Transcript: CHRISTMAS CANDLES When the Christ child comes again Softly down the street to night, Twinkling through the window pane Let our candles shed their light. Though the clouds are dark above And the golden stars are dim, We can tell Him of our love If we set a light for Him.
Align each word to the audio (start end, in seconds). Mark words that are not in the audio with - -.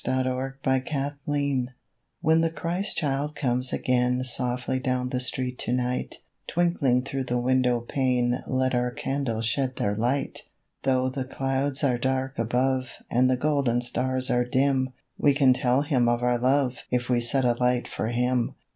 CHRISTMAS 0.03 0.81
CANDLES 0.83 1.67
When 2.21 2.41
the 2.41 2.49
Christ 2.49 2.97
child 2.97 3.35
comes 3.35 3.71
again 3.71 4.23
Softly 4.23 4.79
down 4.79 5.09
the 5.09 5.19
street 5.19 5.59
to 5.59 5.71
night, 5.73 6.15
Twinkling 6.47 7.03
through 7.03 7.25
the 7.25 7.37
window 7.37 7.81
pane 7.81 8.41
Let 8.47 8.73
our 8.73 8.89
candles 8.89 9.45
shed 9.45 9.75
their 9.75 9.95
light. 9.95 10.41
Though 10.81 11.09
the 11.09 11.25
clouds 11.25 11.83
are 11.83 11.99
dark 11.99 12.39
above 12.39 12.93
And 13.11 13.29
the 13.29 13.37
golden 13.37 13.81
stars 13.81 14.31
are 14.31 14.43
dim, 14.43 14.89
We 15.19 15.35
can 15.35 15.53
tell 15.53 15.83
Him 15.83 16.09
of 16.09 16.23
our 16.23 16.39
love 16.39 16.81
If 16.89 17.07
we 17.07 17.21
set 17.21 17.45
a 17.45 17.53
light 17.53 17.87
for 17.87 18.07
Him. 18.07 18.55